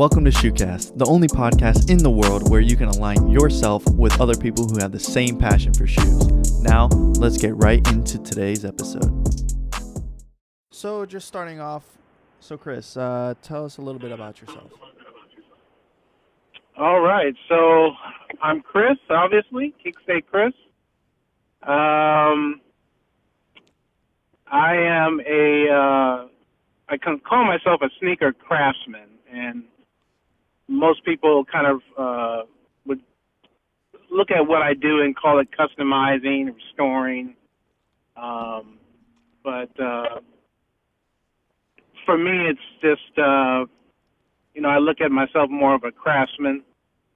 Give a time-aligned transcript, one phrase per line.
[0.00, 4.18] Welcome to Shoecast, the only podcast in the world where you can align yourself with
[4.18, 6.58] other people who have the same passion for shoes.
[6.62, 6.86] Now,
[7.18, 9.12] let's get right into today's episode.
[10.70, 11.84] So, just starting off,
[12.40, 14.72] so Chris, uh, tell us a little bit about yourself.
[16.78, 17.90] All right, so
[18.42, 20.54] I'm Chris, obviously, Kickstay Chris.
[21.62, 22.62] Um,
[24.50, 26.28] I am a, uh,
[26.88, 29.64] I can call myself a sneaker craftsman, and
[30.70, 32.46] most people kind of uh,
[32.86, 33.00] would
[34.10, 37.34] look at what I do and call it customizing, restoring.
[38.16, 38.78] Um,
[39.44, 40.20] but uh,
[42.06, 43.66] for me, it's just, uh,
[44.54, 46.62] you know, I look at myself more of a craftsman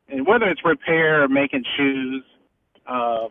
[0.09, 2.25] and whether it's repair or making shoes,
[2.87, 3.31] um,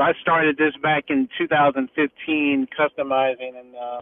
[0.00, 4.00] I started this back in 2015, customizing, and uh,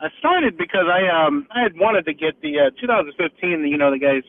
[0.00, 3.66] I started because I um I had wanted to get the uh, 2015.
[3.66, 4.22] You know, the guys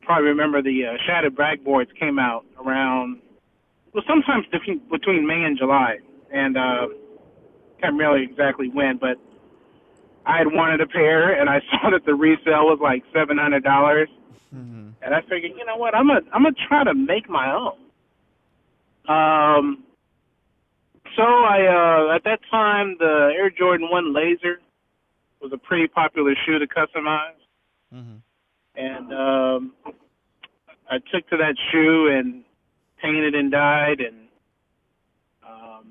[0.00, 3.20] probably remember the uh, shattered backboards came out around
[3.92, 5.98] well sometimes between, between May and July,
[6.32, 6.88] and uh,
[7.80, 9.18] can't really exactly when, but
[10.24, 13.64] I had wanted a pair, and I saw that the resale was like seven hundred
[13.64, 14.08] dollars,
[14.54, 14.90] mm-hmm.
[15.02, 17.76] and I figured, you know what, I'm gonna I'm gonna try to make my own.
[19.06, 19.84] Um,
[21.16, 24.60] so I uh, at that time the Air Jordan One Laser
[25.40, 27.40] was a pretty popular shoe to customize,
[27.92, 28.16] mm-hmm.
[28.76, 29.72] and um,
[30.90, 32.44] I took to that shoe and
[33.02, 34.16] painted and dyed and
[35.46, 35.84] um,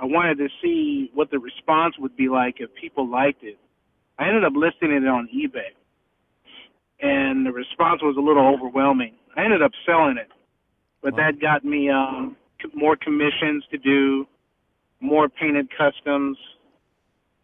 [0.00, 3.58] I wanted to see what the response would be like if people liked it.
[4.18, 5.74] I ended up listing it on eBay,
[7.00, 9.14] and the response was a little overwhelming.
[9.36, 10.28] I ended up selling it,
[11.02, 12.36] but that got me um,
[12.74, 14.26] more commissions to do,
[15.04, 16.38] more painted customs.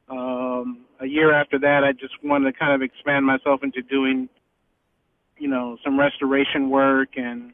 [0.08, 4.28] Um, a year after that, I just wanted to kind of expand myself into doing,
[5.39, 7.53] you know, some restoration work and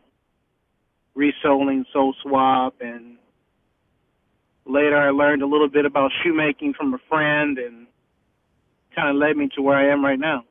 [1.14, 3.16] resoling, sole swap, and
[4.64, 7.86] later I learned a little bit about shoemaking from a friend and
[8.94, 10.44] kind of led me to where I am right now.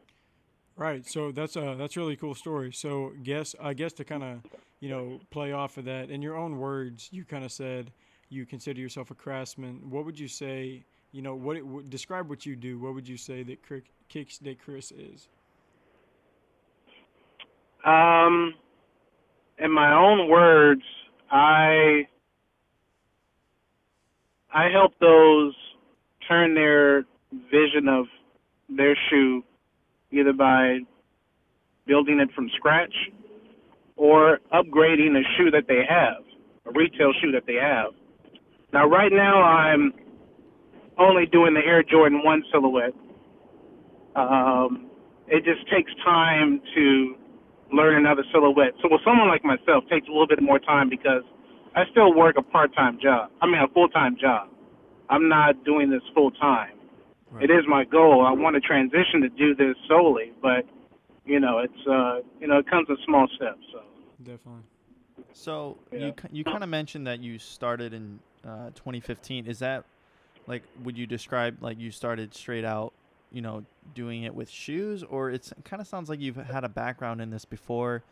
[0.77, 1.05] Right.
[1.07, 2.73] So that's a that's a really cool story.
[2.73, 4.39] So guess I guess to kind of
[4.81, 7.91] you know play off of that in your own words, you kind of said
[8.35, 9.89] you consider yourself a craftsman.
[9.89, 10.83] What would you say?
[11.11, 12.77] You know, what it, describe what you do.
[12.77, 13.59] What would you say that
[14.09, 15.29] Kicks that Chris is?
[17.85, 18.53] Um,
[19.59, 20.81] in my own words,
[21.31, 22.07] I
[24.53, 25.53] I help those
[26.27, 27.05] turn their
[27.51, 28.05] vision of
[28.69, 29.43] their shoe
[30.11, 30.79] either by
[31.85, 32.93] building it from scratch
[33.95, 36.23] or upgrading a shoe that they have,
[36.65, 37.91] a retail shoe that they have.
[38.75, 39.93] Now, right now, I'm
[40.99, 42.91] only doing the Air Jordan 1 silhouette.
[44.17, 44.91] Um,
[45.29, 47.15] it just takes time to
[47.71, 48.73] learn another silhouette.
[48.81, 51.23] So, with someone like myself, it takes a little bit more time because
[51.73, 53.31] I still work a part time job.
[53.41, 54.49] I mean, a full time job.
[55.09, 56.73] I'm not doing this full time.
[57.31, 57.49] Right.
[57.49, 58.25] It is my goal.
[58.27, 60.65] I want to transition to do this solely, but
[61.25, 63.63] you know, it's uh, you know, it comes in small steps.
[63.71, 63.79] So
[64.21, 64.63] definitely.
[65.31, 66.07] So yeah.
[66.07, 69.47] you you kind of mentioned that you started in uh, 2015.
[69.47, 69.85] Is that
[70.47, 72.93] like would you describe like you started straight out,
[73.31, 73.63] you know,
[73.93, 77.21] doing it with shoes, or it's it kind of sounds like you've had a background
[77.21, 78.03] in this before,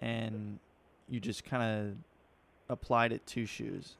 [0.00, 0.58] and
[1.08, 1.96] you just kind of
[2.70, 3.96] applied it to shoes?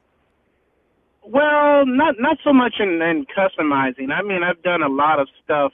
[1.23, 4.11] Well, not not so much in, in customizing.
[4.11, 5.73] I mean, I've done a lot of stuff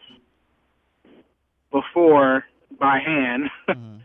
[1.70, 2.44] before
[2.78, 3.50] by hand.
[3.68, 3.96] Mm-hmm.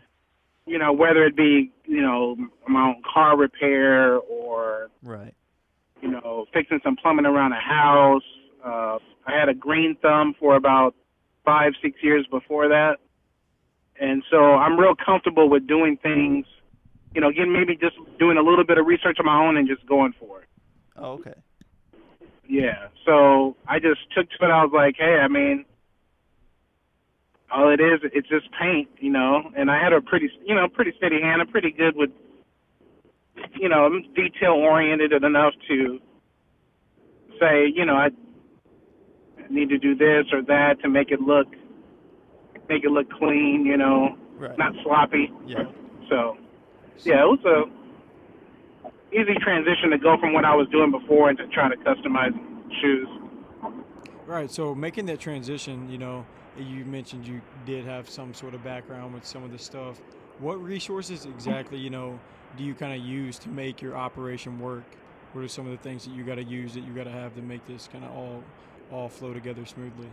[0.66, 2.36] you know, whether it be you know
[2.68, 5.34] my own car repair or right,
[6.42, 8.22] know, fixing some plumbing around a house.
[8.64, 10.94] Uh, I had a green thumb for about
[11.44, 12.96] five six years before that,
[14.00, 16.46] and so I'm real comfortable with doing things.
[17.14, 19.68] You know, again, maybe just doing a little bit of research on my own and
[19.68, 20.48] just going for it.
[20.96, 21.34] Oh, okay.
[22.48, 22.88] Yeah.
[23.04, 24.50] So I just took to it.
[24.50, 25.64] I was like, hey, I mean,
[27.52, 29.42] all it is, it's just paint, you know.
[29.56, 31.42] And I had a pretty, you know, pretty steady hand.
[31.42, 32.10] I'm pretty good with,
[33.60, 36.00] you know, I'm detail oriented enough to
[37.42, 38.08] say, you know, I
[39.50, 41.48] need to do this or that to make it look,
[42.68, 44.56] make it look clean, you know, right.
[44.56, 45.32] not sloppy.
[45.46, 45.64] Yeah.
[46.08, 46.36] So,
[47.04, 47.82] yeah, it was a
[49.14, 52.32] easy transition to go from what I was doing before into trying to customize
[52.80, 53.08] shoes.
[54.26, 54.50] Right.
[54.50, 56.24] So making that transition, you know,
[56.56, 60.00] you mentioned you did have some sort of background with some of the stuff.
[60.38, 62.18] What resources exactly, you know,
[62.56, 64.84] do you kind of use to make your operation work?
[65.32, 67.10] What are some of the things that you got to use that you got to
[67.12, 68.44] have to make this kind of all
[68.90, 70.08] all flow together smoothly?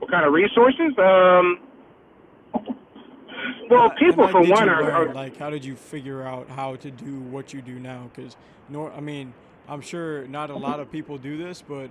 [0.00, 0.92] what kind of resources?
[0.98, 1.60] Um,
[3.70, 6.48] well, And, people for one you are, learn, are like how did you figure out
[6.50, 8.10] how to do what you do now?
[8.14, 8.36] Because
[8.68, 9.34] nor I mean,
[9.68, 11.90] I'm sure not a lot of people do this, but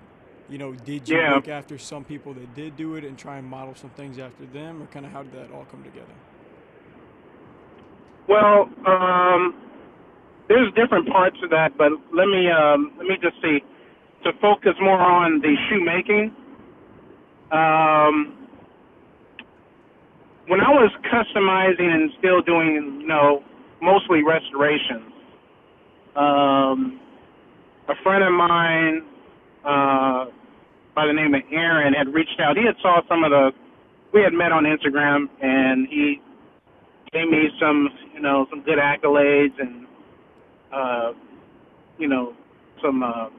[0.49, 1.23] you know, did you Yeah.
[1.23, 4.45] look after some people that did do it and try and model some things after
[4.45, 6.15] them, or kind of how did that all come together?
[8.27, 8.69] well.
[8.85, 9.62] Um,
[10.47, 13.59] there's different parts of that, but let me um, let me just see
[14.23, 16.31] to focus more on the shoemaking.
[17.51, 18.47] Um,
[20.47, 23.43] when I was customizing and still doing, you know,
[23.81, 25.11] mostly restorations,
[26.15, 26.99] um,
[27.87, 29.03] a friend of mine
[29.63, 30.25] uh,
[30.95, 32.57] by the name of Aaron had reached out.
[32.57, 33.51] He had saw some of the.
[34.13, 36.21] We had met on Instagram, and he
[37.13, 39.87] gave me some, you know, some good accolades and,
[40.73, 41.13] uh,
[41.99, 42.33] you know,
[42.83, 43.29] some uh,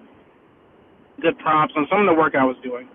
[1.22, 2.88] good props on some of the work I was doing.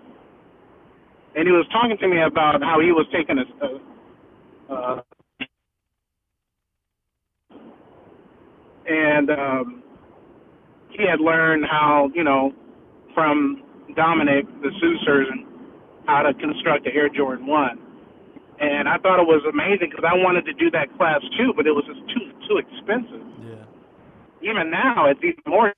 [1.36, 3.44] And he was talking to me about how he was taking a,
[4.72, 5.02] uh,
[8.88, 9.84] and um,
[10.90, 12.52] he had learned how, you know,
[13.14, 13.62] from
[13.96, 17.78] Dominic, the Shoe Surgeon, and how to construct the Air Jordan 1.
[18.60, 21.66] And I thought it was amazing because I wanted to do that class too, but
[21.66, 23.19] it was just too too expensive.
[24.42, 25.72] Even now, it's even more.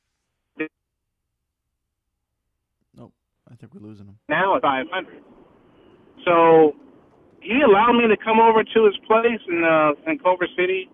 [3.53, 4.19] I think we're losing him.
[4.29, 5.23] Now it's 500.
[6.25, 6.73] So
[7.41, 10.89] he allowed me to come over to his place in uh, in Culver City,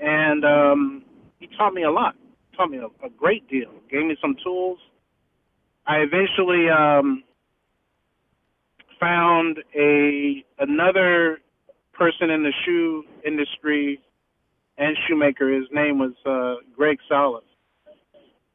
[0.00, 1.04] and um,
[1.40, 2.14] he taught me a lot.
[2.56, 3.70] Taught me a, a great deal.
[3.90, 4.78] Gave me some tools.
[5.86, 7.24] I eventually um,
[9.00, 11.38] found a another
[11.94, 14.00] person in the shoe industry
[14.78, 15.52] and shoemaker.
[15.52, 17.44] His name was uh, Greg Salas,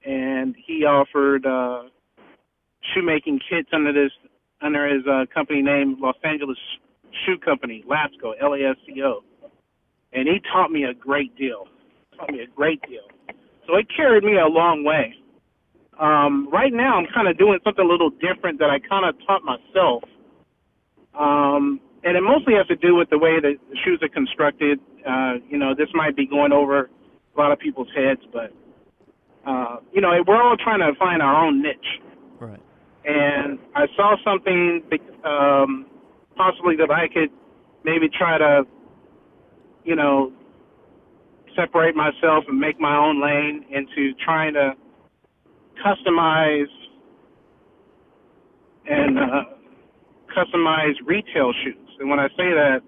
[0.06, 1.84] and he offered uh,
[2.94, 4.12] shoemaking kits under this
[4.62, 6.58] under his uh, company name, Los Angeles
[7.26, 9.22] Shoe Company, LASCO, L-A-S-C-O,
[10.14, 11.68] and he taught me a great deal.
[12.18, 13.04] Taught me a great deal.
[13.68, 15.16] So it carried me a long way.
[16.00, 19.16] Um, right now, I'm kind of doing something a little different that I kind of
[19.28, 20.04] taught myself,
[21.18, 24.80] um, and it mostly has to do with the way that the shoes are constructed.
[25.08, 26.90] Uh, you know, this might be going over
[27.36, 28.54] a lot of people's heads, but
[29.46, 32.02] uh, you know, we're all trying to find our own niche
[32.40, 32.62] Right.
[33.06, 34.84] and I saw something
[35.26, 35.86] um,
[36.36, 37.30] possibly that I could
[37.84, 38.64] maybe try to,
[39.84, 40.32] you know,
[41.56, 44.74] separate myself and make my own lane into trying to
[45.86, 46.72] customize
[48.90, 49.44] and uh,
[50.36, 51.83] customize retail shoes.
[52.04, 52.82] And when I say that,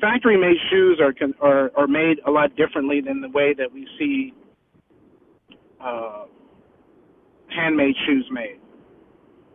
[0.00, 1.12] factory made shoes are,
[1.46, 4.32] are are made a lot differently than the way that we see.
[5.78, 6.24] Uh,
[7.54, 8.58] handmade shoes made.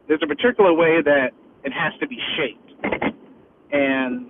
[0.08, 1.32] There's a particular way that
[1.64, 3.04] it has to be shaped.
[3.72, 4.28] And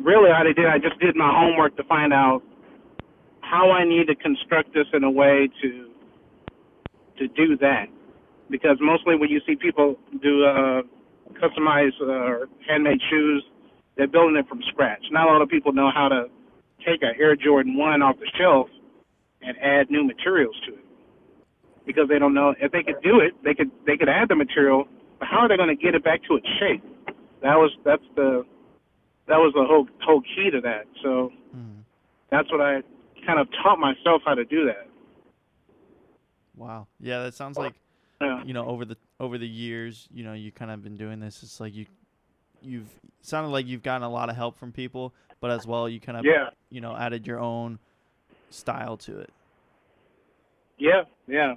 [0.00, 2.42] really, I did, I just did my homework to find out
[3.40, 5.90] how I need to construct this in a way to
[7.18, 7.86] to do that.
[8.50, 10.82] Because mostly when you see people do uh,
[11.38, 13.44] customized uh, handmade shoes,
[13.96, 15.02] they're building it from scratch.
[15.10, 16.26] Not a lot of people know how to
[16.86, 18.68] take a Air Jordan 1 off the shelf
[19.42, 20.84] and add new materials to it
[21.86, 23.32] because they don't know if they could do it.
[23.44, 24.86] They could they could add the material,
[25.18, 26.82] but how are they going to get it back to its shape?
[27.42, 28.44] That was that's the
[29.28, 30.86] that was the whole whole key to that.
[31.02, 31.84] So Mhm.
[32.30, 32.82] that's what I
[33.26, 34.88] kind of taught myself how to do that.
[36.56, 36.86] Wow.
[36.98, 37.74] Yeah, that sounds like
[38.20, 38.42] Yeah.
[38.44, 41.42] you know over the over the years, you know, you kind of been doing this.
[41.42, 41.86] It's like you
[42.62, 42.88] you've
[43.22, 46.18] sounded like you've gotten a lot of help from people, but as well you kind
[46.18, 46.50] of Yeah.
[46.68, 47.78] you know added your own
[48.50, 49.30] style to it.
[50.78, 51.54] Yeah, yeah.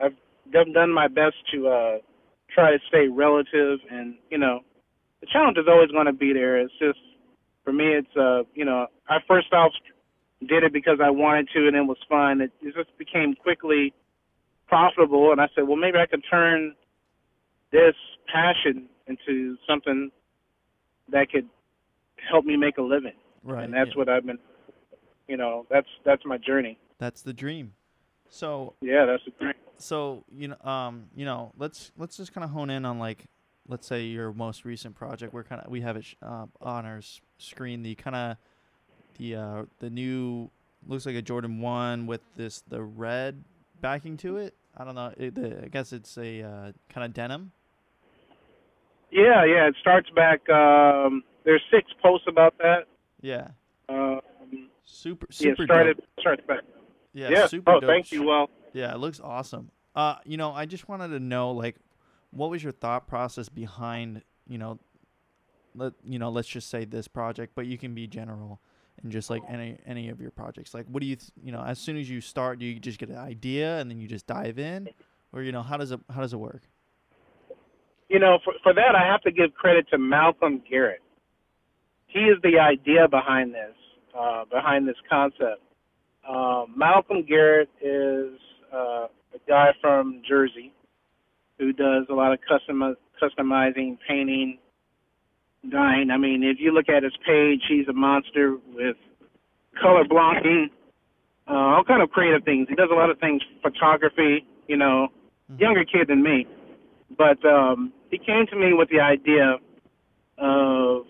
[0.00, 0.14] I've
[0.52, 1.98] done done my best to uh
[2.52, 4.58] try to stay relative and, you know,
[5.20, 6.58] the challenge is always going to be there.
[6.58, 6.98] It's just
[7.62, 9.70] for me it's uh, you know, I first off
[10.48, 12.40] did it because I wanted to and it was fun.
[12.40, 13.92] It, it just became quickly
[14.70, 16.74] profitable and I said, well, maybe I could turn
[17.72, 17.94] this
[18.32, 20.10] passion into something
[21.10, 21.48] that could
[22.30, 23.12] help me make a living.
[23.42, 23.64] Right.
[23.64, 23.98] and that's yeah.
[23.98, 24.38] what I've been
[25.28, 26.78] you know, that's that's my journey.
[26.98, 27.72] That's the dream.
[28.28, 29.54] So Yeah, that's the dream.
[29.78, 33.24] so you know um you know let's let's just kind of hone in on like
[33.68, 36.84] let's say your most recent project we're kind of we have it sh- uh, on
[36.86, 38.36] our s- screen the kind of
[39.18, 40.50] the uh the new
[40.86, 43.42] looks like a jordan 1 with this the red
[43.80, 47.12] backing to it i don't know it, the, i guess it's a uh, kind of
[47.12, 47.52] denim
[49.10, 49.66] Yeah, yeah.
[49.66, 50.48] It starts back.
[50.48, 52.86] Um, there's six posts about that.
[53.20, 53.48] yeah
[53.88, 54.20] Um,
[54.84, 56.06] super super it started dope.
[56.20, 56.60] starts back.
[57.12, 57.46] yeah, Yeah.
[57.48, 58.22] super oh, dope thank you.
[58.24, 61.74] Well, yeah it looks awesome uh you know i just wanted to know like
[62.30, 64.78] what was your thought process behind you know,
[65.74, 68.60] let you know, let's just say this project, but you can be general
[69.02, 70.74] and just like any any of your projects.
[70.74, 71.62] Like, what do you th- you know?
[71.62, 74.26] As soon as you start, do you just get an idea and then you just
[74.26, 74.88] dive in,
[75.32, 76.62] or you know, how does it how does it work?
[78.08, 81.00] You know, for for that, I have to give credit to Malcolm Garrett.
[82.06, 83.76] He is the idea behind this,
[84.18, 85.62] uh, behind this concept.
[86.28, 88.32] Uh, Malcolm Garrett is
[88.74, 90.72] uh, a guy from Jersey
[91.58, 94.58] who does a lot of custom customizing, painting,
[95.68, 96.10] dyeing.
[96.10, 98.96] I mean, if you look at his page, he's a monster with
[99.80, 100.70] color blocking,
[101.48, 102.68] uh, all kind of creative things.
[102.68, 104.46] He does a lot of things, photography.
[104.68, 105.08] You know,
[105.50, 105.60] mm-hmm.
[105.60, 106.46] younger kid than me,
[107.16, 109.56] but um, he came to me with the idea
[110.38, 111.02] of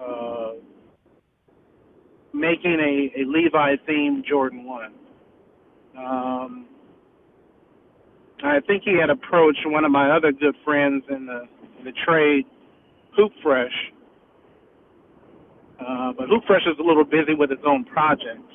[0.00, 0.52] uh,
[2.32, 4.92] making a, a Levi themed Jordan One.
[5.96, 6.66] Um,
[8.42, 11.46] I think he had approached one of my other good friends in the
[11.78, 12.44] in the trade,
[13.16, 13.92] Hoop Fresh.
[15.80, 18.52] Uh, but Hoop Fresh is a little busy with its own projects.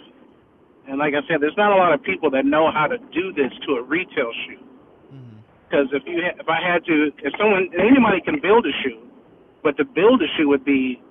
[0.87, 3.33] And like I said, there's not a lot of people that know how to do
[3.33, 4.63] this to a retail shoe.
[5.69, 5.95] Because mm-hmm.
[5.95, 9.05] if you ha- if I had to, if someone anybody can build a shoe,
[9.63, 11.01] but to build a shoe would be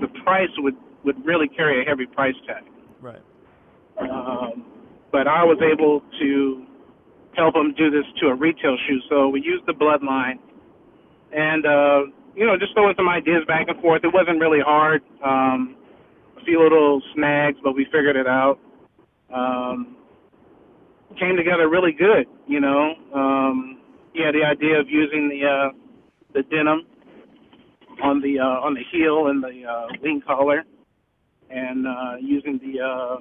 [0.00, 2.64] the price would would really carry a heavy price tag.
[3.00, 3.20] Right.
[4.00, 4.64] Um,
[5.10, 6.66] but I was able to
[7.36, 9.00] help them do this to a retail shoe.
[9.10, 10.38] So we used the bloodline,
[11.32, 12.02] and uh,
[12.34, 14.04] you know, just throwing some ideas back and forth.
[14.04, 15.02] It wasn't really hard.
[15.24, 15.76] Um,
[16.40, 18.58] a few little snags, but we figured it out.
[19.32, 19.96] Um,
[21.18, 22.26] came together really good.
[22.46, 23.78] You know, um,
[24.16, 25.68] had the idea of using the uh,
[26.34, 26.86] the denim
[28.02, 30.64] on the uh, on the heel and the uh, wing collar,
[31.50, 33.16] and uh, using the uh,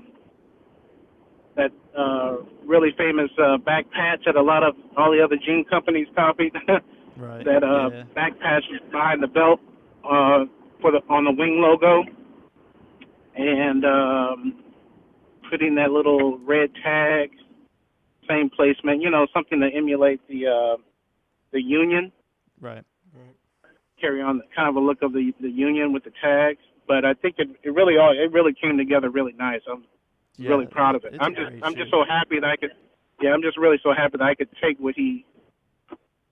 [1.56, 5.66] that uh, really famous uh, back patch that a lot of all the other jean
[5.70, 6.54] companies copied.
[7.18, 7.46] right.
[7.46, 8.04] That uh, yeah.
[8.16, 9.60] back patch behind the belt
[10.04, 10.46] uh,
[10.82, 12.04] for the on the wing logo,
[13.36, 14.64] and um,
[15.50, 17.32] putting that little red tag,
[18.28, 19.02] same placement.
[19.02, 20.78] You know, something to emulate the uh,
[21.52, 22.12] the Union.
[22.60, 22.84] Right.
[23.14, 23.36] Right.
[24.00, 27.06] Carry on the, kind of a look of the the Union with the tags, but
[27.06, 29.62] I think it, it really all it really came together really nice.
[29.70, 29.86] I'm
[30.38, 31.16] yeah, really proud of it.
[31.20, 32.72] I'm just I'm just so happy that I could
[33.22, 35.26] yeah, I'm just really so happy that I could take what he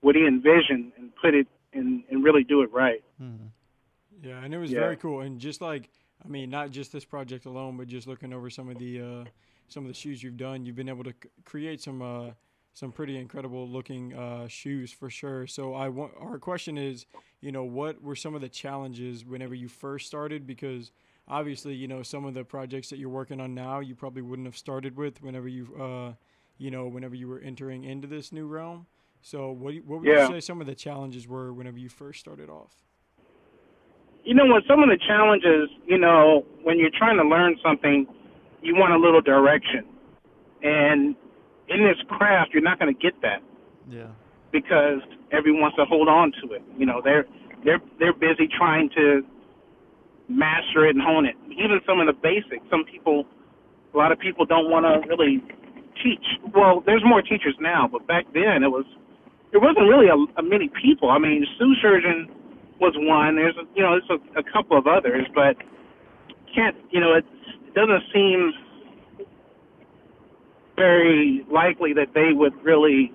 [0.02, 3.04] what he envisioned and put it and and really do it right.
[3.22, 3.48] Mm-hmm.
[4.28, 4.80] Yeah, and it was yeah.
[4.80, 5.22] very cool.
[5.22, 5.90] And just like
[6.24, 9.24] I mean, not just this project alone, but just looking over some of the uh,
[9.68, 12.32] some of the shoes you've done, you've been able to c- create some uh,
[12.74, 15.48] some pretty incredible looking uh, shoes for sure.
[15.48, 17.06] So I want our question is,
[17.42, 20.46] you know, what were some of the challenges whenever you first started?
[20.46, 20.92] Because
[21.28, 24.48] obviously, you know, some of the projects that you're working on now, you probably wouldn't
[24.48, 26.14] have started with whenever you, uh,
[26.58, 28.86] you know, whenever you were entering into this new realm.
[29.22, 30.28] So, what what would yeah.
[30.28, 32.74] you say some of the challenges were whenever you first started off?
[34.24, 34.64] You know what?
[34.68, 38.06] Some of the challenges, you know, when you're trying to learn something,
[38.62, 39.86] you want a little direction,
[40.62, 41.16] and
[41.68, 43.42] in this craft, you're not going to get that.
[43.90, 44.08] Yeah.
[44.52, 46.64] Because everyone wants to hold on to it.
[46.78, 47.26] You know, they're
[47.64, 49.22] they're they're busy trying to
[50.30, 51.36] master it and hone it.
[51.52, 52.64] Even some of the basics.
[52.70, 53.26] Some people,
[53.94, 55.44] a lot of people don't want to really
[56.04, 56.24] teach.
[56.54, 58.86] Well, there's more teachers now, but back then it was,
[59.52, 61.10] there wasn't really a, a many people.
[61.10, 62.30] I mean, Shoe Surgeon
[62.80, 63.36] was one.
[63.36, 65.58] There's, a, you know, there's a, a couple of others, but
[66.54, 67.26] can't, you know, it,
[67.76, 68.52] doesn't seem
[70.76, 73.14] very likely that they would really,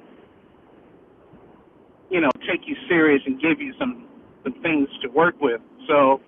[2.11, 4.07] you know, take you serious and give you some
[4.45, 5.61] some things to work with.
[5.89, 6.21] So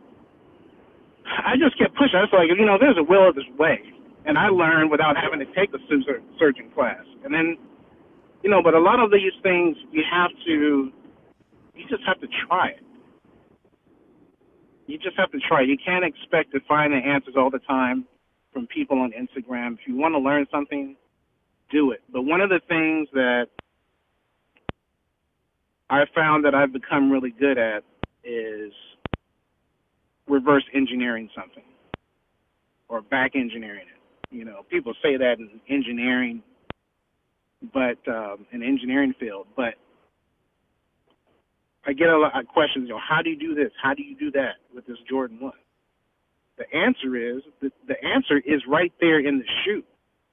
[1.27, 2.17] I just kept pushing.
[2.17, 3.81] I was like, you know, there's a will of this way,
[4.25, 5.79] and I learned without having to take a
[6.39, 7.05] surgeon class.
[7.25, 7.57] And then,
[8.43, 10.93] you know, but a lot of these things you have to,
[11.75, 12.83] you just have to try it.
[14.87, 15.63] You just have to try.
[15.63, 18.07] You can't expect to find the answers all the time
[18.53, 19.75] from people on Instagram.
[19.75, 20.97] If you want to learn something,
[21.71, 22.03] do it.
[22.13, 23.49] But one of the things that
[25.91, 27.83] I found that I've become really good at
[28.25, 28.73] is
[30.29, 31.63] reverse engineering something
[32.89, 34.35] or back engineering it.
[34.35, 36.43] You know, people say that in engineering,
[37.73, 39.75] but um, in engineering field, but
[41.87, 42.89] I get a lot of questions.
[42.89, 43.73] You know, how do you do this?
[43.83, 45.53] How do you do that with this Jordan One?
[46.59, 49.83] The answer is the, the answer is right there in the shoe.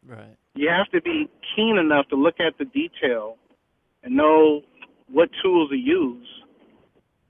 [0.05, 0.37] Right.
[0.55, 3.37] You have to be keen enough to look at the detail
[4.03, 4.61] and know
[5.11, 6.27] what tools to use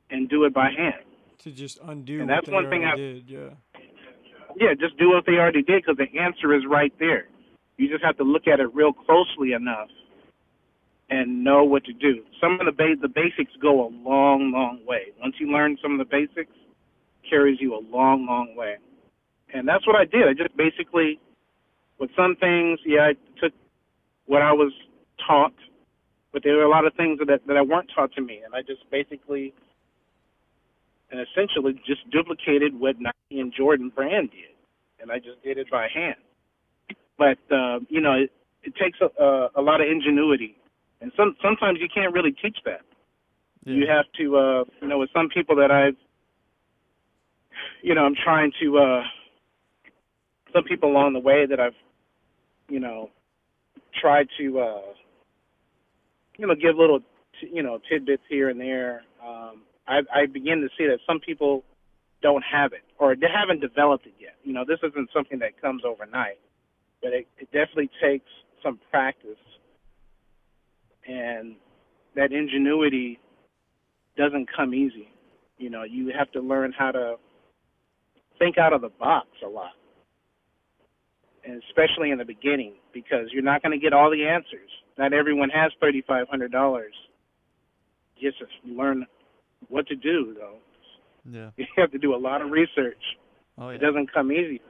[0.10, 1.04] and do it by hand
[1.44, 2.22] to just undo.
[2.22, 3.30] And that's one thing I did.
[3.30, 3.50] Yeah.
[4.56, 7.28] Yeah, just do what they already did because the answer is right there.
[7.78, 9.90] You just have to look at it real closely enough,
[11.10, 12.24] and know what to do.
[12.42, 15.14] Some of the ba- the basics go a long, long way.
[15.22, 16.52] Once you learn some of the basics,
[17.30, 18.76] carries you a long, long way.
[19.54, 20.28] And that's what I did.
[20.28, 21.20] I just basically,
[22.00, 23.54] with some things, yeah, I took
[24.26, 24.74] what I was
[25.26, 25.54] taught,
[26.32, 28.56] but there were a lot of things that that I weren't taught to me, and
[28.56, 29.54] I just basically
[31.12, 34.56] and essentially just duplicated what Nike and Jordan brand did,
[35.00, 36.16] and I just did it by hand.
[37.18, 38.32] But uh, you know, it,
[38.64, 40.56] it takes a, a, a lot of ingenuity,
[41.02, 42.82] and some sometimes you can't really teach that.
[43.66, 43.74] Yeah.
[43.76, 45.96] You have to, uh, you know, with some people that I've,
[47.82, 49.04] you know, I'm trying to, uh,
[50.52, 51.76] some people along the way that I've,
[52.68, 53.10] you know,
[54.02, 54.82] tried to, uh,
[56.38, 57.00] you know, give little,
[57.40, 59.04] t- you know, tidbits here and there.
[59.26, 61.64] Um, I, I begin to see that some people
[62.22, 64.36] don't have it or they haven't developed it yet.
[64.44, 66.40] You know, this isn't something that comes overnight,
[67.04, 68.26] but it, it definitely takes
[68.64, 69.38] some practice
[71.08, 71.56] and
[72.16, 73.20] that ingenuity
[74.18, 75.10] doesn't come easy.
[75.58, 77.16] You know, you have to learn how to
[78.40, 79.74] think out of the box a lot.
[81.46, 84.70] And especially in the beginning, because you're not going to get all the answers.
[84.98, 86.84] Not everyone has $3,500
[88.22, 89.06] just to learn
[89.68, 90.58] what to do though.
[91.30, 91.50] Yeah.
[91.58, 93.02] You have to do a lot of research.
[93.58, 93.76] Oh yeah.
[93.76, 94.62] It doesn't come easy.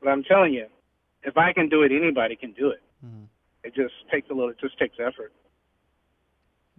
[0.00, 0.66] But I'm telling you,
[1.22, 2.82] if I can do it, anybody can do it.
[3.04, 3.24] Mm-hmm.
[3.64, 4.50] It just takes a little.
[4.50, 5.32] It just takes effort.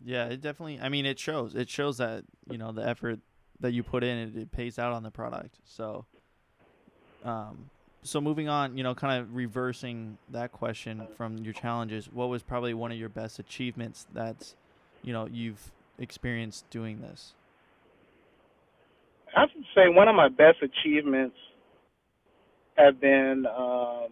[0.03, 0.79] Yeah, it definitely.
[0.81, 1.53] I mean, it shows.
[1.55, 3.19] It shows that you know the effort
[3.61, 5.59] that you put in, it, it pays out on the product.
[5.63, 6.05] So,
[7.23, 7.69] um,
[8.03, 12.11] so moving on, you know, kind of reversing that question from your challenges.
[12.11, 14.55] What was probably one of your best achievements that's,
[15.03, 17.33] you know, you've experienced doing this?
[19.35, 21.37] I would say one of my best achievements
[22.75, 24.09] have been um,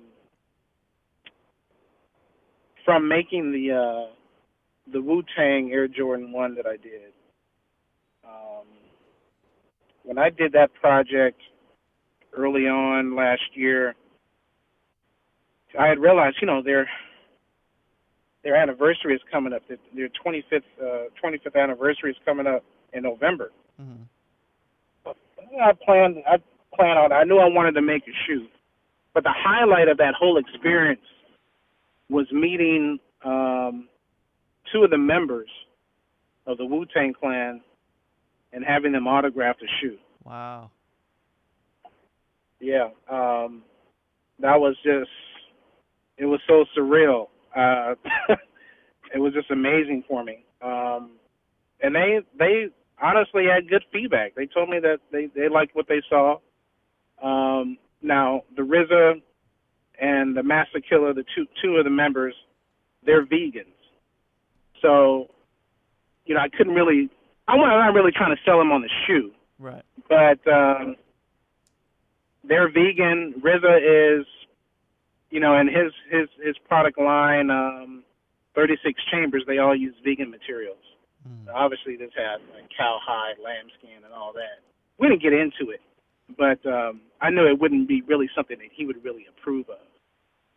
[2.89, 4.12] from making the uh,
[4.91, 7.13] the Wu Tang Air Jordan One that I did.
[8.25, 8.66] Um,
[10.03, 11.40] when I did that project
[12.35, 13.94] early on last year,
[15.79, 16.90] I had realized, you know, they're
[18.44, 19.61] their anniversary is coming up.
[19.68, 23.51] Their 25th uh, 25th anniversary is coming up in November.
[23.79, 25.11] Mm-hmm.
[25.61, 26.24] I planned.
[26.25, 26.37] I
[26.75, 27.11] planned on.
[27.11, 28.48] I knew I wanted to make a shoe,
[29.14, 31.01] but the highlight of that whole experience
[32.09, 33.87] was meeting um,
[34.72, 35.50] two of the members
[36.45, 37.61] of the Wu Tang Clan
[38.51, 39.98] and having them autograph the shoe.
[40.24, 40.72] Wow.
[42.59, 43.63] Yeah, um,
[44.39, 45.09] that was just.
[46.17, 47.95] It was so surreal uh,
[49.13, 50.45] it was just amazing for me.
[50.61, 51.11] Um,
[51.81, 52.67] and they they
[53.01, 54.35] honestly had good feedback.
[54.35, 56.37] They told me that they they liked what they saw.
[57.22, 59.22] Um, now the RZA
[60.01, 62.35] and the Masta Killa, the two two of the members,
[63.03, 63.66] they're vegans.
[64.81, 65.29] So,
[66.25, 67.09] you know, I couldn't really.
[67.48, 69.31] I'm not really trying to sell them on the shoe.
[69.57, 69.83] Right.
[70.07, 70.96] But um,
[72.44, 73.42] they're vegan.
[73.44, 74.25] RZA is
[75.29, 78.03] you know, and his his his product line, um,
[78.55, 80.81] 36 chambers, they all use vegan materials.
[81.27, 81.53] Mm.
[81.53, 84.62] Obviously, this has like cowhide, lambskin, and all that.
[84.98, 85.81] We didn't get into it,
[86.38, 89.85] but um, I knew it wouldn't be really something that he would really approve of.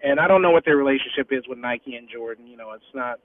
[0.02, 2.46] And I don't know what their relationship is with Nike and Jordan.
[2.46, 3.20] You know, it's not.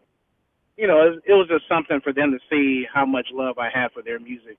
[0.77, 3.69] You know, it, it was just something for them to see how much love I
[3.73, 4.57] had for their music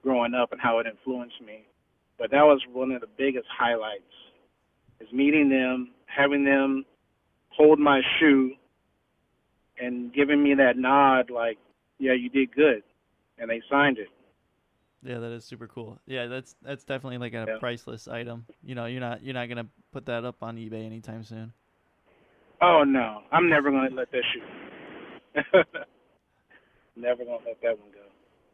[0.00, 1.66] growing up and how it influenced me.
[2.18, 4.02] But that was one of the biggest highlights
[5.00, 6.84] is meeting them, having them
[7.48, 8.52] hold my shoe,
[9.78, 11.58] and giving me that nod, like,
[11.98, 12.82] "Yeah, you did good,"
[13.38, 14.08] and they signed it.
[15.02, 15.98] Yeah, that is super cool.
[16.06, 17.58] Yeah, that's that's definitely like a yeah.
[17.58, 18.46] priceless item.
[18.62, 21.52] You know, you're not you're not gonna put that up on eBay anytime soon.
[22.62, 25.44] Oh no, I'm never gonna let that shoot.
[26.96, 28.00] never gonna let that one go.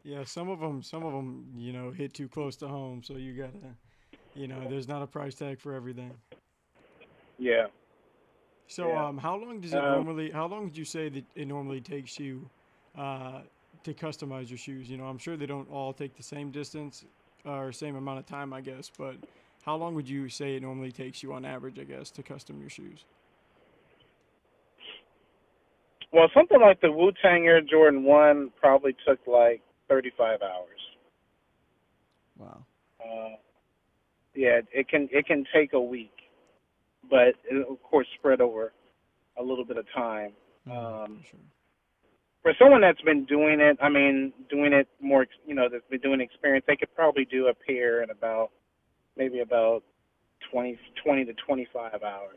[0.03, 3.13] Yeah, some of them, some of them, you know, hit too close to home, so
[3.13, 3.75] you gotta
[4.35, 6.11] you know, there's not a price tag for everything.
[7.37, 7.67] Yeah.
[8.67, 9.07] So, yeah.
[9.07, 10.31] um, how long does it um, normally?
[10.31, 12.49] How long would you say that it normally takes you
[12.97, 13.41] uh,
[13.83, 14.89] to customize your shoes?
[14.89, 17.05] You know, I'm sure they don't all take the same distance
[17.45, 18.91] or same amount of time, I guess.
[18.97, 19.15] But
[19.63, 22.59] how long would you say it normally takes you on average, I guess, to custom
[22.59, 23.05] your shoes?
[26.11, 30.79] Well, something like the Wu Tang Air Jordan One probably took like 35 hours.
[32.37, 32.65] Wow.
[32.99, 33.35] Uh,
[34.35, 36.13] yeah, it can it can take a week,
[37.09, 38.73] but it, of course spread over
[39.37, 40.31] a little bit of time.
[40.67, 41.39] Mm, um, sure.
[42.43, 46.01] For someone that's been doing it, I mean, doing it more, you know, that's been
[46.01, 48.51] doing experience, they could probably do a pair in about
[49.17, 49.81] maybe about
[50.51, 52.35] 20, 20 to 25 hours.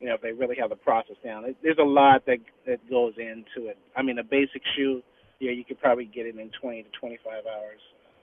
[0.00, 1.44] you know, if they really have the process down.
[1.44, 3.78] It, there's a lot that that goes into it.
[3.96, 5.02] I mean, a basic shoe,
[5.40, 7.80] yeah, you could probably get it in 20 to 25 hours.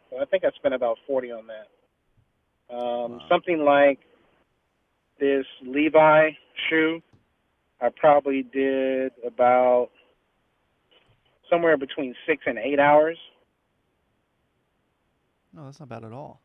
[0.10, 2.74] So I think I spent about 40 on that.
[2.74, 3.20] Um, wow.
[3.30, 4.00] Something like
[5.20, 6.30] this Levi
[6.70, 7.02] shoe,
[7.82, 9.90] I probably did about
[11.50, 13.18] somewhere between six and eight hours.
[15.54, 16.42] No, that's not bad at all.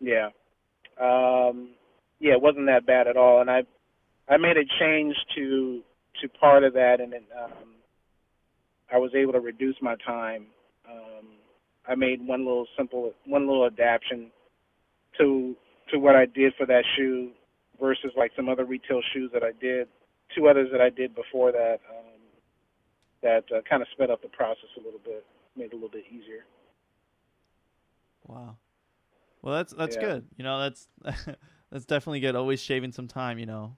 [0.00, 0.28] Yeah.
[1.00, 1.70] Um,
[2.20, 3.40] yeah, it wasn't that bad at all.
[3.40, 3.62] And I
[4.28, 5.82] I made a change to
[6.22, 7.74] to part of that, and then um,
[8.92, 10.46] I was able to reduce my time.
[10.90, 11.26] Um,
[11.86, 14.30] I made one little simple one little adaptation
[15.18, 15.54] to
[15.92, 17.30] to what I did for that shoe
[17.80, 19.88] versus like some other retail shoes that I did,
[20.34, 21.78] two others that I did before that.
[21.90, 22.15] Um,
[23.22, 25.24] that uh, kind of sped up the process a little bit,
[25.56, 26.44] made it a little bit easier.
[28.26, 28.56] Wow.
[29.42, 30.02] Well, that's that's yeah.
[30.02, 30.26] good.
[30.36, 30.88] You know, that's
[31.70, 32.34] that's definitely good.
[32.34, 33.38] Always shaving some time.
[33.38, 33.76] You know,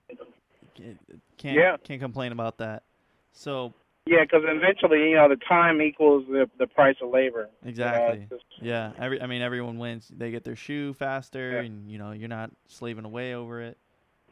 [1.37, 1.77] can't yeah.
[1.83, 2.85] can't complain about that.
[3.33, 3.75] So.
[4.07, 7.51] Yeah, because eventually, you know, the time equals the the price of labor.
[7.63, 8.27] Exactly.
[8.31, 8.93] just, yeah.
[8.99, 10.11] Every I mean, everyone wins.
[10.17, 11.61] They get their shoe faster, yeah.
[11.61, 13.77] and you know, you're not slaving away over it.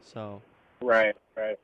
[0.01, 0.41] So.
[0.81, 1.15] Right.
[1.35, 1.59] Right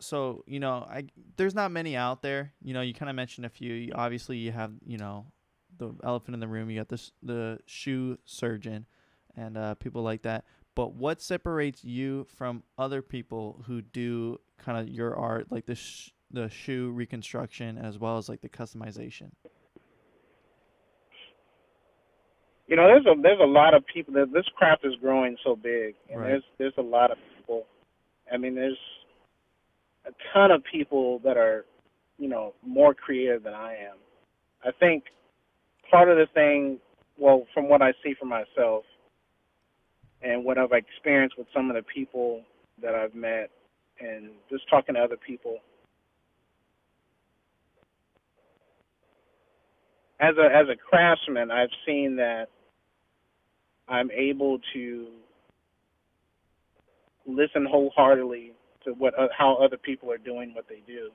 [0.00, 1.04] so you know, I
[1.36, 2.52] there's not many out there.
[2.62, 3.72] You know, you kind of mentioned a few.
[3.72, 5.26] You, obviously, you have you know
[5.78, 6.70] the elephant in the room.
[6.70, 8.86] You got this the shoe surgeon,
[9.36, 10.44] and uh, people like that.
[10.74, 15.74] But what separates you from other people who do kind of your art, like the
[15.74, 19.30] sh- the shoe reconstruction as well as like the customization?
[22.68, 24.14] You know, there's a there's a lot of people.
[24.14, 26.28] That this craft is growing so big, and right.
[26.28, 27.64] there's there's a lot of people.
[28.32, 28.78] I mean, there's
[30.06, 31.64] a ton of people that are,
[32.18, 33.96] you know, more creative than I am.
[34.64, 35.04] I think
[35.90, 36.78] part of the thing,
[37.16, 38.84] well, from what I see for myself
[40.22, 42.42] and what I've experienced with some of the people
[42.82, 43.50] that I've met
[44.00, 45.58] and just talking to other people,
[50.20, 52.48] as a as a craftsman, I've seen that
[53.88, 55.06] I'm able to
[57.26, 58.52] listen wholeheartedly
[58.88, 61.10] to what uh, how other people are doing what they do.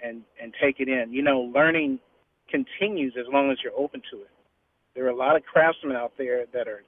[0.00, 1.12] And and take it in.
[1.12, 1.98] You know learning
[2.50, 4.30] continues as long as you're open to it.
[4.94, 6.82] There are a lot of craftsmen out there that are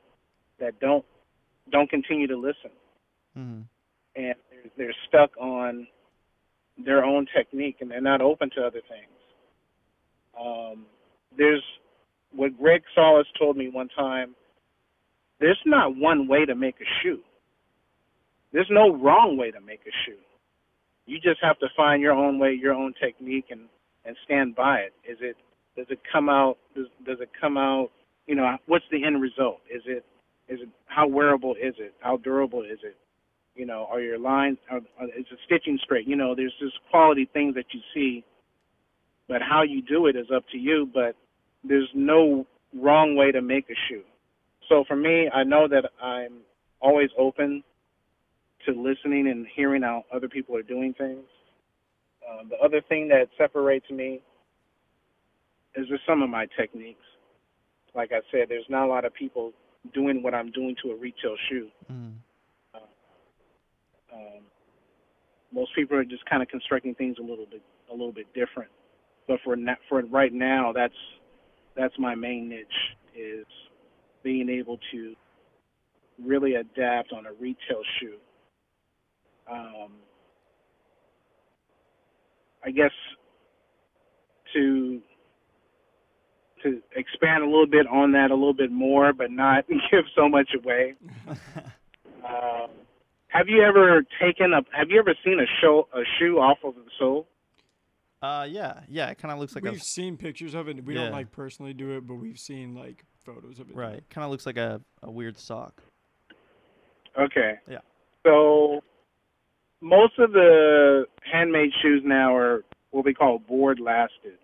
[0.61, 1.05] that don't
[1.71, 2.71] don't continue to listen.
[3.37, 3.61] Mm-hmm.
[4.17, 5.87] and they're, they're stuck on
[6.85, 9.13] their own technique and they're not open to other things.
[10.41, 10.87] Um,
[11.37, 11.63] there's
[12.33, 14.35] what greg solis told me one time
[15.41, 17.21] there's not one way to make a shoe
[18.53, 20.19] there's no wrong way to make a shoe.
[21.07, 23.63] You just have to find your own way, your own technique, and
[24.05, 24.95] and stand by it.
[25.09, 25.37] Is it
[25.77, 26.59] does it come out?
[26.75, 27.91] Does does it come out?
[28.27, 29.61] You know, what's the end result?
[29.75, 30.05] Is it
[30.49, 31.95] is it how wearable is it?
[32.01, 32.97] How durable is it?
[33.55, 34.59] You know, are your lines?
[34.71, 36.07] Are, are, is the stitching straight?
[36.07, 38.25] You know, there's just quality things that you see,
[39.29, 40.89] but how you do it is up to you.
[40.93, 41.17] But
[41.65, 44.03] there's no wrong way to make a shoe.
[44.69, 46.41] So for me, I know that I'm
[46.81, 47.65] always open
[48.66, 51.25] to listening and hearing how other people are doing things.
[52.29, 54.21] Um, the other thing that separates me
[55.75, 57.05] is just some of my techniques.
[57.94, 59.53] Like I said, there's not a lot of people
[59.94, 61.68] doing what I'm doing to a retail shoe.
[61.90, 62.14] Mm.
[62.75, 62.79] Uh,
[64.14, 64.42] um,
[65.53, 68.71] most people are just kind of constructing things a little bit a little bit different.
[69.27, 70.94] But for na- for right now, that's
[71.77, 72.66] that's my main niche
[73.16, 73.47] is
[74.23, 75.14] being able to
[76.23, 78.16] really adapt on a retail shoe
[79.51, 79.93] um,
[82.65, 82.93] I guess
[84.55, 85.01] to
[86.63, 90.29] to expand a little bit on that a little bit more, but not give so
[90.29, 90.95] much away.
[92.27, 92.71] um,
[93.29, 94.63] have you ever taken a?
[94.77, 97.27] Have you ever seen a show a shoe off of the sole?
[98.21, 99.09] Uh, yeah, yeah.
[99.11, 100.85] It kind of looks like we've a, seen pictures of it.
[100.85, 101.05] We yeah.
[101.05, 103.77] don't like personally do it, but we've seen like photos of it.
[103.77, 104.03] Right.
[104.11, 105.83] Kind of looks like a a weird sock.
[107.19, 107.55] Okay.
[107.71, 107.79] Yeah.
[108.25, 108.83] So
[109.81, 114.38] most of the handmade shoes now are what we call board lasted.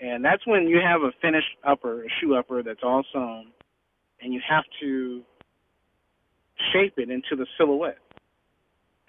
[0.00, 3.48] And that's when you have a finished upper, a shoe upper that's all sewn,
[4.20, 5.22] and you have to
[6.72, 7.98] shape it into the silhouette.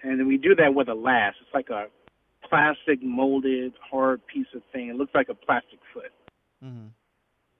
[0.02, 1.36] And then we do that with a last.
[1.42, 1.86] It's like a
[2.48, 4.88] plastic molded hard piece of thing.
[4.88, 6.12] It looks like a plastic foot.
[6.64, 6.86] Mm-hmm.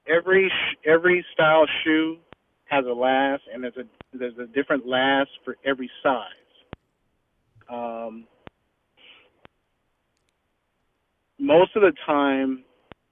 [0.08, 0.50] Every
[0.84, 2.16] every style shoe
[2.64, 6.39] has a last, and there's a there's a different last for every size.
[7.72, 8.26] Um,
[11.38, 12.64] most of the time,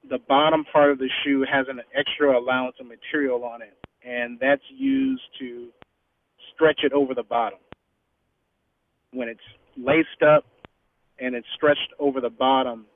[0.09, 4.39] the bottom part of the shoe has an extra allowance of material on it, and
[4.41, 5.69] that's used to
[6.55, 7.59] stretch it over the bottom.
[9.13, 9.41] when it's
[9.77, 10.45] laced up
[11.21, 12.87] and it's stretched over the bottom,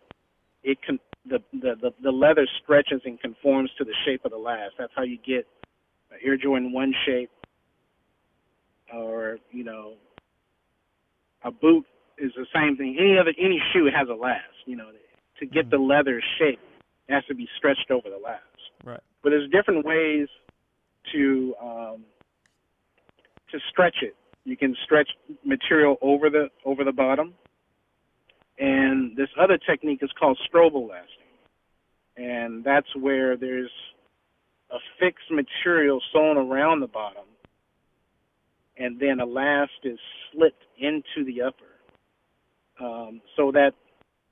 [0.62, 0.98] it can
[1.28, 4.72] the, the the the leather stretches and conforms to the shape of the last.
[4.78, 5.46] That's how you get
[6.24, 7.30] Air Jordan one shape,
[8.94, 9.94] or you know,
[11.44, 11.84] a boot
[12.18, 12.96] is the same thing.
[12.98, 14.42] Any other any shoe has a last.
[14.66, 14.90] You know,
[15.38, 15.70] to get mm-hmm.
[15.70, 16.60] the leather shape,
[17.08, 18.42] it has to be stretched over the last.
[18.84, 19.00] Right.
[19.22, 20.28] But there's different ways
[21.12, 22.04] to um,
[23.50, 24.16] to stretch it.
[24.44, 25.08] You can stretch
[25.44, 27.34] material over the over the bottom,
[28.58, 31.32] and this other technique is called Strobel lasting,
[32.16, 33.70] and that's where there's
[34.70, 37.24] a fixed material sewn around the bottom,
[38.78, 39.98] and then a last is
[40.32, 41.64] slipped into the upper.
[42.80, 43.72] Um, so that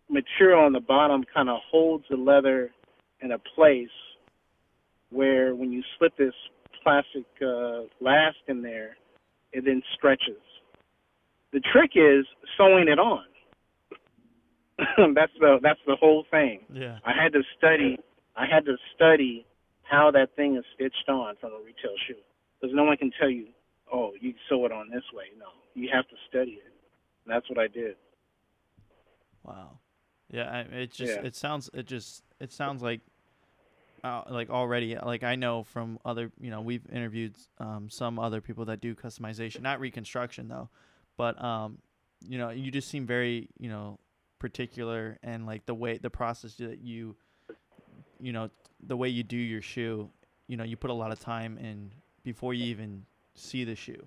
[0.09, 2.71] material on the bottom kind of holds the leather
[3.21, 3.89] in a place
[5.11, 6.35] where when you slip this
[6.83, 8.97] plastic uh, last in there,
[9.53, 10.41] it then stretches.
[11.53, 12.27] The trick is
[12.57, 13.25] sewing it on.
[15.15, 16.61] that's the that's the whole thing.
[16.73, 16.99] Yeah.
[17.05, 17.99] I had to study.
[18.37, 19.45] I had to study
[19.83, 22.23] how that thing is stitched on from a retail shoe
[22.61, 23.49] because no one can tell you,
[23.93, 25.27] oh, you sew it on this way.
[25.39, 26.73] No, you have to study it.
[27.25, 27.97] And that's what I did.
[29.45, 29.79] Wow.
[30.31, 31.27] Yeah, it just yeah.
[31.27, 33.01] it sounds it just it sounds like
[34.05, 38.41] uh, like already like I know from other you know we've interviewed um, some other
[38.41, 40.69] people that do customization not reconstruction though
[41.17, 41.79] but um
[42.27, 43.99] you know you just seem very you know
[44.39, 47.17] particular and like the way the process that you
[48.19, 48.49] you know
[48.87, 50.09] the way you do your shoe
[50.47, 51.91] you know you put a lot of time in
[52.23, 53.05] before you even
[53.41, 54.07] see the shoe.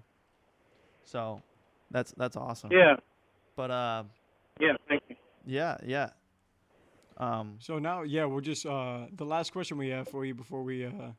[1.03, 1.41] So
[1.91, 2.71] that's that's awesome.
[2.71, 2.95] Yeah.
[3.55, 4.03] But uh
[4.59, 5.15] yeah thank you.
[5.45, 6.09] yeah yeah.
[7.17, 10.63] Um, so now, yeah, we'll just uh, the last question we have for you before
[10.63, 11.11] we uh,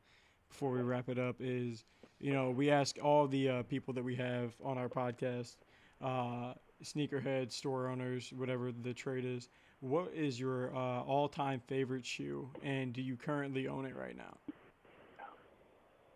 [0.48, 1.84] before we wrap it up is,
[2.20, 5.56] you know, we ask all the uh, people that we have on our podcast,
[6.02, 9.48] uh, sneakerheads, store owners, whatever the trade is,
[9.80, 14.36] what is your uh, all-time favorite shoe, and do you currently own it right now?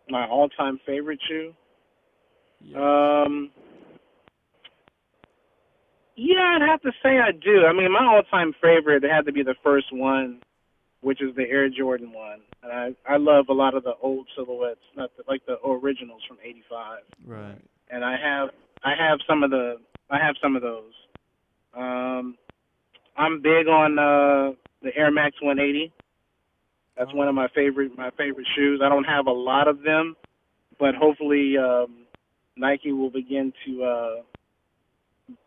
[0.08, 1.52] My all-time favorite shoe.
[2.60, 2.76] Yes.
[2.76, 3.50] Um,
[6.16, 7.64] yeah, I'd have to say I do.
[7.64, 10.40] I mean, my all-time favorite had to be the first one,
[11.00, 12.40] which is the Air Jordan one.
[12.62, 16.22] And I I love a lot of the old silhouettes, not the, like the originals
[16.26, 16.98] from '85.
[17.24, 17.58] Right.
[17.90, 18.48] And I have
[18.82, 19.76] I have some of the
[20.10, 20.92] I have some of those.
[21.76, 22.36] Um,
[23.16, 25.92] I'm big on uh, the Air Max 180.
[26.96, 28.80] That's one of my favorite my favorite shoes.
[28.84, 30.16] I don't have a lot of them,
[30.80, 31.97] but hopefully um,
[32.58, 34.22] Nike will begin to uh,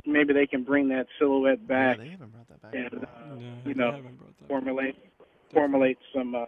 [0.06, 1.98] maybe they can bring that silhouette back.
[1.98, 2.74] Yeah, they haven't brought that back.
[2.74, 4.02] And, uh, you know,
[4.48, 4.96] formulate
[5.54, 6.46] formulate some uh,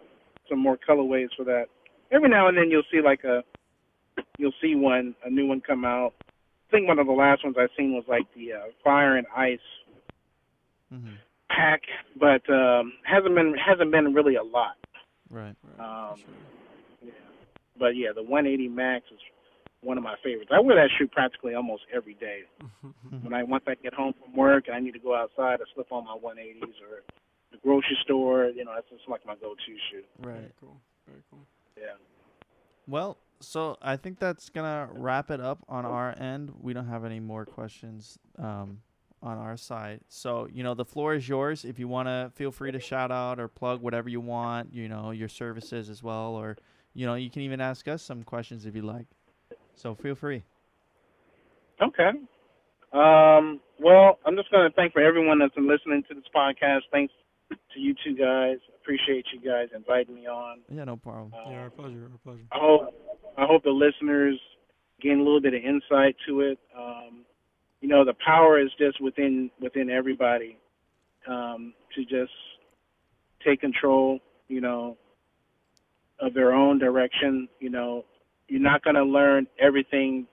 [0.49, 1.65] some more colorways for that.
[2.11, 3.43] Every now and then you'll see like a
[4.37, 6.13] you'll see one a new one come out.
[6.21, 9.27] I think one of the last ones I seen was like the uh, Fire and
[9.35, 9.59] Ice
[10.91, 11.13] mm-hmm.
[11.49, 11.81] pack,
[12.19, 14.75] but um, hasn't been hasn't been really a lot.
[15.29, 15.55] Right.
[15.77, 16.11] right.
[16.11, 16.27] Um, sure.
[17.03, 17.11] Yeah.
[17.77, 19.19] But yeah, the 180 Max is
[19.83, 20.51] one of my favorites.
[20.53, 22.41] I wear that shoe practically almost every day.
[23.21, 25.59] when I once I get home from work, and I need to go outside.
[25.61, 27.03] I slip on my 180s or
[27.51, 28.47] the grocery store.
[28.47, 30.03] You know, that's just like my go-to shoe.
[30.19, 30.35] Right.
[30.35, 30.77] Very cool.
[31.07, 31.45] Very cool.
[31.77, 31.95] Yeah.
[32.87, 36.53] Well, so I think that's gonna wrap it up on our end.
[36.59, 38.79] We don't have any more questions um,
[39.21, 40.01] on our side.
[40.07, 41.65] So you know, the floor is yours.
[41.65, 44.73] If you want to, feel free to shout out or plug whatever you want.
[44.73, 46.57] You know, your services as well, or
[46.93, 49.07] you know, you can even ask us some questions if you like.
[49.75, 50.43] So feel free.
[51.81, 52.09] Okay.
[52.93, 56.81] Um, well, I'm just going to thank for everyone that's been listening to this podcast.
[56.91, 57.11] Thanks
[57.73, 58.57] to you two guys.
[58.81, 60.59] Appreciate you guys inviting me on.
[60.69, 61.33] Yeah, no problem.
[61.33, 62.09] Uh, yeah, our pleasure.
[62.11, 62.43] Our pleasure.
[62.51, 62.93] I hope
[63.37, 64.39] I hope the listeners
[65.01, 66.59] gain a little bit of insight to it.
[66.77, 67.25] Um,
[67.81, 70.57] you know, the power is just within within everybody
[71.27, 72.33] um, to just
[73.45, 74.19] take control.
[74.49, 74.97] You know,
[76.19, 77.47] of their own direction.
[77.59, 78.05] You know,
[78.53, 80.27] you're not going to learn everything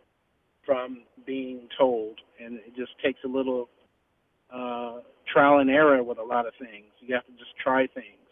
[0.67, 3.71] from being told, and it just takes a little
[4.55, 4.99] uh,
[5.33, 6.85] trial and error with a lot of things.
[7.01, 8.29] You have to just try things,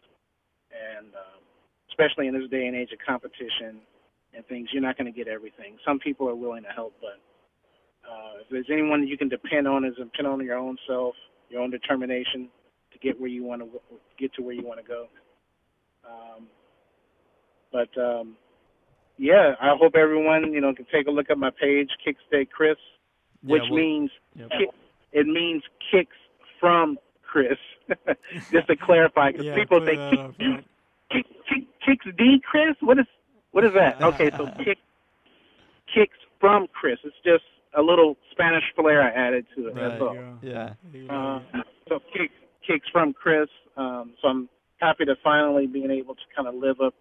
[0.68, 1.40] and um,
[1.88, 3.80] especially in this day and age of competition
[4.36, 5.78] and things, you're not going to get everything.
[5.86, 7.16] Some people are willing to help, but
[8.04, 11.14] uh, if there's anyone you can depend on, is depend on your own self,
[11.48, 12.50] your own determination
[12.92, 13.68] to get where you want to
[14.18, 15.06] get to where you want to go.
[16.04, 16.46] Um,
[17.72, 18.36] but um,
[19.18, 22.76] yeah, I hope everyone you know can take a look at my page, Kickstay Chris,
[23.42, 24.70] which yeah, well, means kick,
[25.12, 26.16] it means kicks
[26.60, 27.58] from Chris.
[28.52, 29.98] Just to clarify, because yeah, people think
[30.38, 30.66] kick,
[31.10, 32.76] kick, kick, kicks D Chris.
[32.80, 33.06] What is
[33.52, 34.00] what is that?
[34.02, 34.78] Okay, so kick
[35.92, 36.98] kicks from Chris.
[37.04, 37.44] It's just
[37.76, 39.74] a little Spanish flair I added to it.
[39.74, 39.88] Right.
[39.88, 40.38] That's all.
[40.42, 40.74] Yeah.
[41.10, 41.40] Uh,
[41.88, 42.34] so kicks,
[42.66, 43.48] kicks from Chris.
[43.76, 46.94] Um, so I'm happy to finally being able to kind of live up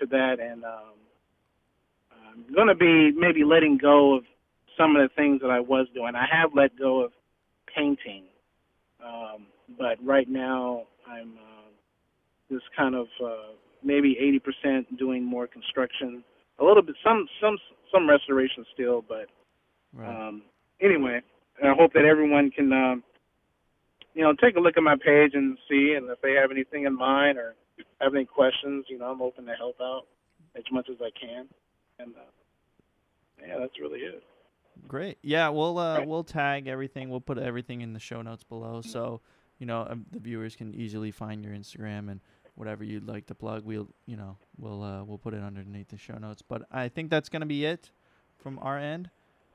[0.00, 0.94] to that, and um,
[2.34, 4.24] I'm going to be maybe letting go of
[4.76, 6.14] some of the things that I was doing.
[6.14, 7.12] I have let go of
[7.74, 8.24] painting,
[9.04, 9.46] um,
[9.78, 14.16] but right now I'm uh, just kind of uh, maybe
[14.66, 16.24] 80% doing more construction,
[16.58, 17.56] a little bit some some
[17.92, 19.26] some restoration still, but
[19.94, 20.08] Right.
[20.28, 20.42] um,
[20.80, 21.20] anyway,
[21.62, 23.04] I hope that everyone can, um,
[24.12, 26.84] you know, take a look at my page and see, and if they have anything
[26.84, 27.54] in mind or
[28.00, 30.06] have any questions, you know, I'm open to help out
[30.56, 31.46] as much as I can.
[31.98, 32.20] And uh,
[33.46, 34.22] yeah, that's really it.
[34.88, 35.18] Great.
[35.22, 36.08] Yeah, we'll uh, Right.
[36.08, 37.08] we'll tag everything.
[37.10, 39.20] We'll put everything in the show notes below, so
[39.58, 42.20] you know um, the viewers can easily find your Instagram and
[42.56, 43.64] whatever you'd like to plug.
[43.64, 46.42] We'll you know we'll uh, we'll put it underneath the show notes.
[46.42, 47.90] But I think that's gonna be it
[48.38, 49.10] from our end.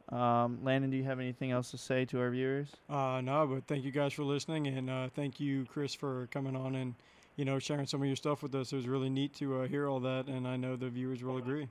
[0.07, 2.69] Um, Landon, do you have anything else to say to our viewers?
[2.89, 6.55] Uh, no, but thank you guys for listening, and uh, thank you, Chris, for coming
[6.55, 6.95] on and
[7.35, 8.71] you know sharing some of your stuff with us.
[8.71, 11.37] It was really neat to uh, hear all that, and I know the viewers will
[11.37, 11.67] agree.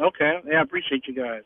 [0.00, 1.42] Okay, yeah, I appreciate you guys.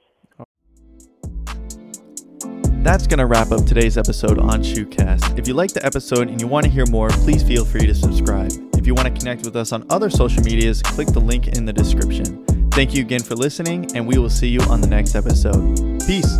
[2.82, 5.38] That's going to wrap up today's episode on ShoeCast.
[5.38, 7.94] If you liked the episode and you want to hear more, please feel free to
[7.94, 8.50] subscribe.
[8.76, 11.64] If you want to connect with us on other social medias, click the link in
[11.64, 12.44] the description.
[12.72, 16.00] Thank you again for listening, and we will see you on the next episode.
[16.06, 16.38] Peace.